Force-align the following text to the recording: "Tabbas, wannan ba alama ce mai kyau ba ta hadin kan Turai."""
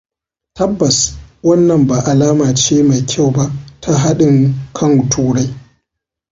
"Tabbas, 0.55 1.13
wannan 1.43 1.87
ba 1.87 1.99
alama 2.11 2.55
ce 2.55 2.83
mai 2.83 3.01
kyau 3.09 3.31
ba 3.31 3.51
ta 3.81 3.97
hadin 3.97 4.53
kan 4.73 5.09
Turai.""" 5.09 5.49